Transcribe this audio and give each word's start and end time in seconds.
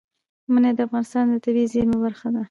منی 0.53 0.71
د 0.77 0.79
افغانستان 0.87 1.25
د 1.29 1.35
طبیعي 1.45 1.67
زیرمو 1.73 1.97
برخه 2.05 2.27
ده. 2.33 2.39